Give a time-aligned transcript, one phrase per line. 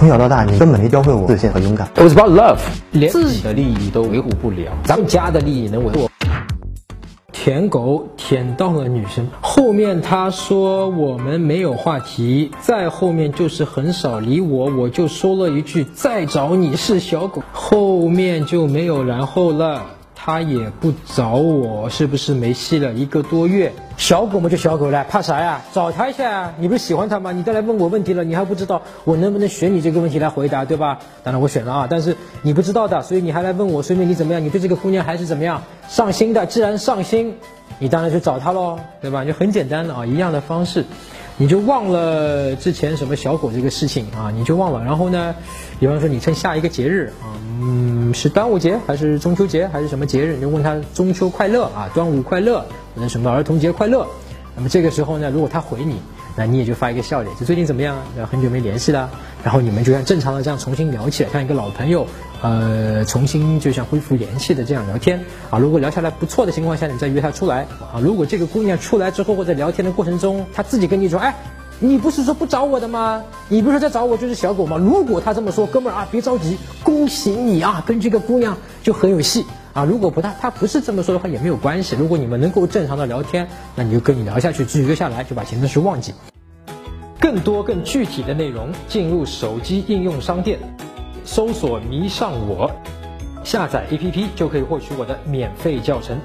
[0.00, 1.86] 从小到大，你根本没教会我自信和勇敢。
[1.94, 2.58] It was about love，
[2.90, 6.08] 连自己的利益都维护不了，咱们家的利益能维护？
[7.30, 19.82] 舔狗舔到了女生，后面他说我们没有话题，再后面就是很少理我，我就说了一句再找你是小狗，后面就没有然后了。
[20.22, 22.92] 他也不找我，是不是没戏了？
[22.92, 25.60] 一个多月，小狗嘛就小狗了，怕啥呀？
[25.74, 26.54] 找他一下呀！
[26.56, 27.32] 你不是喜欢他吗？
[27.32, 31.00] 你都来问我问题了，你还不知道我能不能选你这个问题来回答，对吧？
[31.22, 34.42] 当然我选了啊，但是你不知道的，所以你还来问我，说明你怎么样？
[34.42, 36.46] 你对这个姑娘还是怎么样上心的？
[36.46, 37.36] 既然上心，
[37.78, 39.26] 你当然去找她喽，对吧？
[39.26, 40.86] 就很简单的啊，一样的方式。
[41.40, 44.84] 你就忘了之前什么小伙这个事情啊，你就忘了。
[44.84, 45.34] 然后呢，
[45.78, 47.32] 比方说你趁下一个节日啊，
[47.62, 52.62] 嗯，是端午节还是中秋节还是什么节日，你就问他中秋快乐啊，端午快乐
[52.94, 54.06] 或者什么儿童节快乐。
[54.54, 55.96] 那么这个时候呢，如果他回你。
[56.36, 57.96] 那你也就发一个笑脸，就最近怎么样？
[58.30, 59.10] 很久没联系了，
[59.42, 62.06] 然后你们就像正常的这样重新聊起来，像一个老朋友，
[62.42, 65.58] 呃，重新就像恢复联系的这样聊天啊。
[65.58, 68.00] 如果聊下来不错的情况下，你再约她出来啊。
[68.02, 71.34] 如果这个姑娘出来之后或者聊天的过程中，她自己跟你说，哎，
[71.78, 73.22] 你不是说不找我的吗？
[73.48, 74.78] 你不是说在找我就是小狗吗？
[74.78, 79.44] 如果她这么说，哥们儿啊，别着急，恭喜你啊，跟这个姑娘就很有戏。
[79.72, 81.94] 啊，如果不她她不是这么说的话也没有关系。
[81.94, 86.12] 如果你们能够正常的聊天，那你就跟你聊下去，继续约下来，就把前的事忘记。
[87.20, 90.58] 更多更具体的内容，进入手机应用商店，
[91.24, 92.70] 搜索“迷上我”，
[93.44, 96.18] 下载 APP 就可以获取我的免费教程。